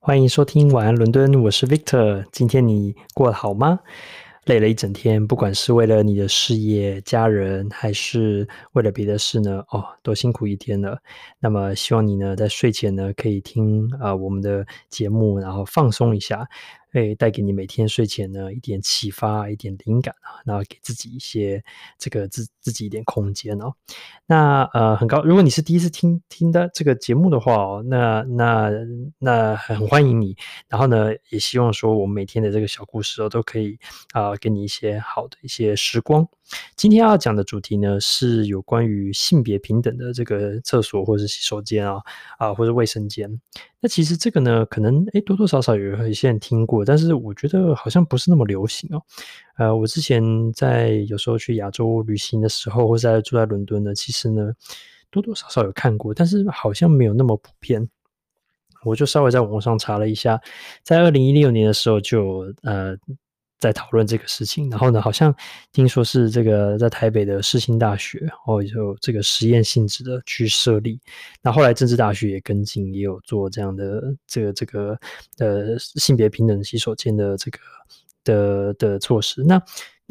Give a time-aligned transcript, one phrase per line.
[0.00, 2.24] 欢迎收听晚安伦敦，我是 Victor。
[2.30, 3.80] 今天你过得好吗？
[4.44, 9.62] 累了一整天，不管是为了你的事业、家人，还是为了别的事呢？
[9.70, 10.98] 哦，都辛苦一天了。
[11.40, 16.48] 那么希望你呢，在睡前呢，可以听啊、我们的节目，然后放松一下。
[16.92, 21.62] 会带给你每天睡前呢一点启发，一点灵感啊，然后给自己一些
[21.98, 23.72] 这个自自己一点空间哦。
[24.26, 28.70] 那呃很高，如果你是第一次听听的这个节目的话哦，那那
[29.18, 30.36] 那很欢迎你。
[30.68, 33.78] 然后呢，也希望说我们每天的这个小故事哦，都可以
[34.12, 36.26] 啊、给你一些好的一些时光。
[36.76, 42.00] 今天要讲的主题呢，是有关于性别平等的这个厕所或者洗手间啊
[42.38, 43.40] 啊或者卫生间。
[43.80, 49.02] 那其实这个呢，可能诶多多少少有一些人听过，但是我觉得好像不是那么流行哦。
[49.56, 54.52] 呃，我之前在有时候去亚洲旅行的时候，或者在住在伦敦呢，其实呢
[55.10, 57.88] 多多少少有看过，但是好像没有那么普遍。
[58.84, 60.40] 我就稍微在网上查了一下，
[60.82, 62.96] 在二零一六年的时候就呃。
[63.58, 65.34] 在讨论这个事情，然后呢，好像
[65.72, 71.00] 听说是这个在台北的世新大学哦，有这个实验性质的去设立。
[71.42, 74.98] 那后来政治大学也跟进，也有做这样的这个这个
[75.38, 77.58] 呃性别平等洗手间的这个
[78.24, 79.42] 的的措施。
[79.42, 79.60] 那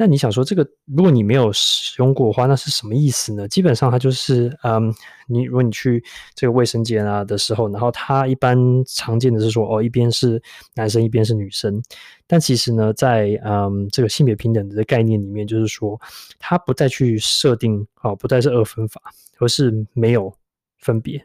[0.00, 3.48] 那你想说这个，如果你没有使用过的话，那是什么意思呢？
[3.48, 4.94] 基本上它就是，嗯，
[5.26, 6.02] 你如果你去
[6.36, 10.40] 这个卫生间啊的时候，然后它一般常见的是说，哦，一边是
[10.76, 11.82] 男生，一边是女生。
[12.28, 16.00] 但其实呢，在嗯这个性别平等的概念里面，就是说
[16.38, 19.02] 它不再去设定，哦，不再是二分法，
[19.40, 20.32] 而是没有
[20.78, 21.20] 分别，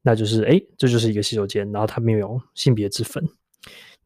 [0.00, 3.22] 那就是，诶，这就是一个洗手间，然后它没有性别之分。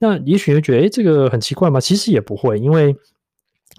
[0.01, 1.81] 那也许会觉得，诶，这个很奇怪吗？
[1.81, 2.97] 其实也不会，因为。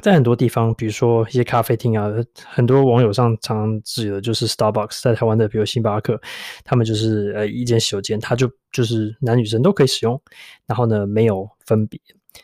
[0.02, 2.10] 在很多地方，比如说一些咖啡厅啊，
[2.46, 6.20] 很多网友上常常指的就是 Starbucks，在台湾的，比如星巴克，
[6.64, 10.22] 他们就是呃一间洗手间，它就就是男女生都可以使用，
[10.66, 12.00] 然后呢没有分别。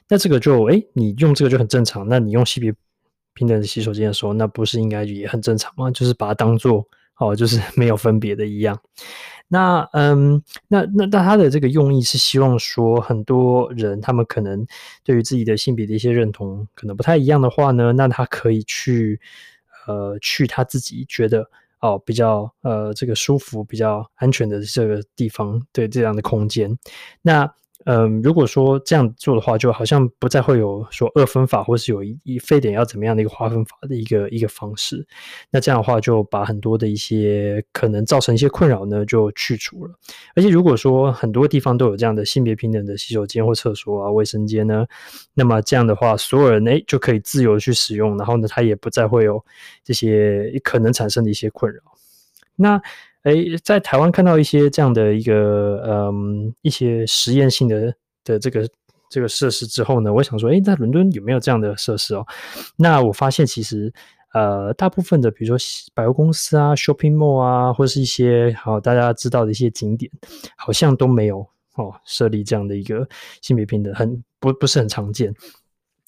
[0.08, 2.08] 那这个就诶，你用这个就很正常。
[2.08, 2.74] 那你用性别
[3.34, 5.90] 平等的洗手间的时候，那不是应该也很正常吗？
[5.92, 6.86] 就是把它当做
[7.18, 8.80] 哦，就是 没有分别的一样。
[9.48, 14.66] 那嗯，那那那他的这个用意是希望说，很多人他们可能
[15.04, 19.20] 对于自己的性别的一些认同可能不太一样的话呢，那他可以去
[19.88, 21.48] 呃去他自己觉得
[21.80, 26.78] 哦比较呃这个舒服、比较安全的这个地方，对这样的空间，
[27.22, 27.54] 那。
[27.86, 35.06] 嗯，如果说这样做的话，就好像不再会有说二分法，或是有一非得要怎么样的一个划分法的一个一个方式。
[35.52, 39.94] 那这样的话，就把很多的一些可能造成一些困扰呢，就去除了。
[40.36, 44.86] 而且如果说很多地方都有这样的性别平等的洗手间或厕所啊、卫生间呢，
[45.36, 49.44] 那么这样的话，所有人诶就可以自由去使用，然后呢，他也不再会有
[49.84, 51.82] 这些可能产生的一些困扰。
[52.56, 52.82] 那。
[53.26, 57.92] 诶，在台湾看到一些这样的一个嗯一些实验性的
[58.24, 58.70] 的这个
[59.10, 62.24] 这个设施之后呢，我想说，诶，在伦敦有没有这样的设施哦？
[62.78, 63.92] 那我发现其实
[64.36, 65.66] 呃大部分的，比如说
[65.96, 70.12] 百货公司啊、shopping mall 啊，或是一些好大家知道的一些景点，
[70.56, 71.40] 好像都没有
[71.78, 73.10] 哦设立这样的一个
[73.42, 75.34] 性别平等，很不不是很常见。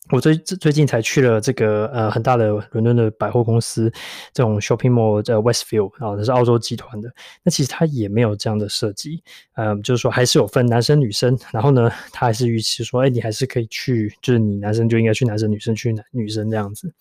[0.10, 3.92] 我最最近才去了这个呃很大的伦敦的百货公司，
[4.34, 7.12] 这种 shopping mall 在 Westfield 啊，它是澳洲集团的。
[7.44, 9.22] 那其实它也没有这样的设计，
[9.56, 11.38] 嗯、呃，就是说还是有分男生女生。
[11.52, 16.94] 然后呢，它还是预期说，哎，你还是可以去，就是你男生就应该去男生，女生去男女生这样子。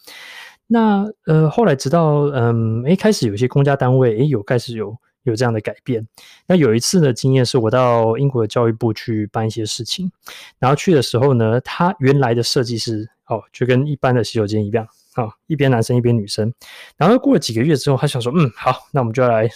[0.67, 4.97] 那呃后来直到嗯，哎开始有些公家单位哎有开始有。
[5.31, 6.07] 有这样的改变。
[6.47, 10.11] 那有一次的经验是我到英国的教育部去办一些事情，
[10.59, 16.53] 然后去的时候呢，他原来的设计是哦，就跟一般的洗手间一样啊、一边男生一边女生。
[16.97, 19.49] 然后过了几个月之后，他想说，嗯，好，那我们就要来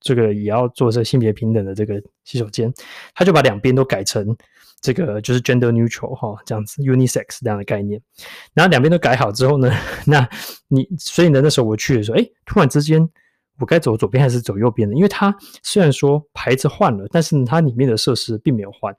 [0.00, 2.72] 这个也要做这性别平等的这个洗手间，
[3.14, 4.36] 他就把两边都改成
[4.80, 8.00] 这个就是 gender neutral 哈、这样子 unisex 这样的概念。
[8.54, 9.70] 然后两边都改好之后呢，
[10.06, 10.28] 那
[10.68, 13.08] 你所以呢，那时候我去的时候，诶，突然之间。
[13.58, 14.94] 我该走左边还是走右边呢？
[14.94, 18.94] 因为它虽然说牌子换了，但是它里面的设施并没有换。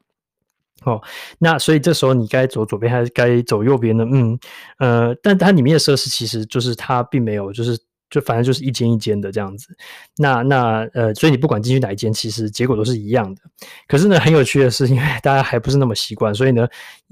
[0.83, 1.01] 哦，
[1.39, 4.05] 那所以这时候你该走左边还是该走右边呢？
[4.11, 4.39] 嗯，
[4.79, 7.77] 呃，但它里面的设施其实就是它并没有就是。
[8.09, 9.67] 就反正就是一间一间的这样子，
[10.17, 13.41] 那那呃，所以你不管进去哪一间，其实结果都是一样的。
[13.87, 16.67] 可是呢，很有趣的是，因为 大家还不是那么习惯，所以呢，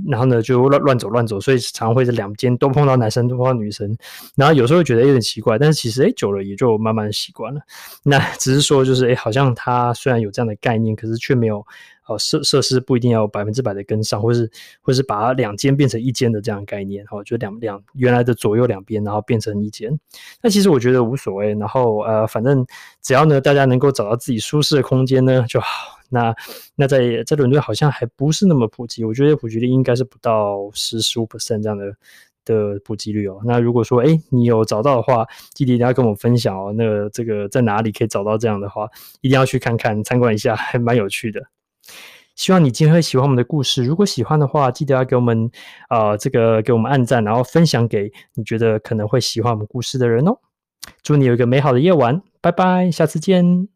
[0.08, 3.96] 然后呢就乱乱走乱走，所以常会是两间都碰到男生，都碰到女生。
[4.36, 7.60] 然后有时候觉得有点奇怪，但是其实诶久了也就慢慢习惯了。
[8.04, 11.66] 那只是说就是诶好像它虽然有这样的概念，可是却没有
[12.08, 14.50] 哦，设设施不一定要百分之百的跟上，或是
[14.82, 19.98] 或是把两间变成一间的这样概念，哦，就两两原来的左右两边，然后变成一间。
[20.42, 22.66] 那其实我觉得无所谓，然后呃，反正
[23.02, 25.68] 只要呢大家能够找到自己舒适的空间呢就好。
[26.10, 26.34] 那
[26.76, 31.96] 那在在伦敦好像还不是那么普及，我觉得普及率应该是不到十十五 percent 这样的。
[32.48, 35.26] 的普及率哦，那如果说哎，你有找到的话，
[35.56, 36.72] 记得一定要跟我分享哦。
[36.78, 38.88] 那这个在哪里可以找到这样的话，
[39.22, 41.42] 一定要去看看参观一下，还蛮有趣的。
[42.36, 45.50] 希望你今天会喜欢我们的故事，如果喜欢的话，记得要给我们、
[45.90, 50.38] 呃、这个给我们按赞，然后分享给你觉得可能会喜欢我们故事的人哦。
[51.02, 53.75] 祝你有一个美好的夜晚，拜拜，下次见。